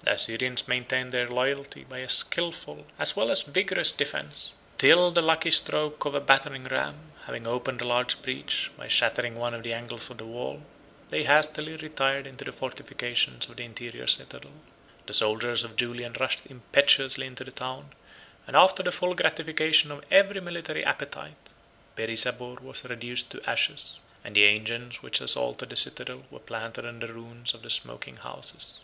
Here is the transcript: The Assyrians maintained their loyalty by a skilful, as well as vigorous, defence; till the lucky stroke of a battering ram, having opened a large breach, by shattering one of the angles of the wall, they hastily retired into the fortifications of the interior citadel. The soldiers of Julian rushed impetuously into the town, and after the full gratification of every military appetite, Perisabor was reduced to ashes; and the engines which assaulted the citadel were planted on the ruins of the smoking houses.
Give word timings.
The 0.00 0.12
Assyrians 0.12 0.66
maintained 0.66 1.12
their 1.12 1.28
loyalty 1.28 1.84
by 1.84 1.98
a 1.98 2.08
skilful, 2.08 2.86
as 2.98 3.14
well 3.14 3.30
as 3.30 3.42
vigorous, 3.42 3.92
defence; 3.92 4.54
till 4.78 5.10
the 5.10 5.20
lucky 5.20 5.50
stroke 5.50 6.06
of 6.06 6.14
a 6.14 6.20
battering 6.22 6.64
ram, 6.64 7.12
having 7.26 7.46
opened 7.46 7.82
a 7.82 7.86
large 7.86 8.22
breach, 8.22 8.70
by 8.78 8.88
shattering 8.88 9.34
one 9.34 9.52
of 9.52 9.62
the 9.62 9.74
angles 9.74 10.08
of 10.08 10.16
the 10.16 10.24
wall, 10.24 10.64
they 11.10 11.24
hastily 11.24 11.76
retired 11.76 12.26
into 12.26 12.46
the 12.46 12.52
fortifications 12.52 13.46
of 13.46 13.56
the 13.56 13.62
interior 13.64 14.06
citadel. 14.06 14.52
The 15.04 15.12
soldiers 15.12 15.64
of 15.64 15.76
Julian 15.76 16.16
rushed 16.18 16.46
impetuously 16.46 17.26
into 17.26 17.44
the 17.44 17.50
town, 17.52 17.92
and 18.46 18.56
after 18.56 18.82
the 18.82 18.90
full 18.90 19.14
gratification 19.14 19.90
of 19.90 20.02
every 20.10 20.40
military 20.40 20.82
appetite, 20.82 21.50
Perisabor 21.94 22.58
was 22.62 22.86
reduced 22.86 23.30
to 23.32 23.42
ashes; 23.46 24.00
and 24.24 24.34
the 24.34 24.46
engines 24.48 25.02
which 25.02 25.20
assaulted 25.20 25.68
the 25.68 25.76
citadel 25.76 26.24
were 26.30 26.38
planted 26.40 26.86
on 26.86 27.00
the 27.00 27.12
ruins 27.12 27.52
of 27.52 27.60
the 27.60 27.68
smoking 27.68 28.16
houses. 28.16 28.78